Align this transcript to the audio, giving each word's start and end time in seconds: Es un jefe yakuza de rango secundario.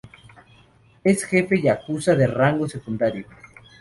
Es 1.03 1.21
un 1.21 1.29
jefe 1.29 1.61
yakuza 1.61 2.15
de 2.15 2.25
rango 2.25 2.67
secundario. 2.67 3.27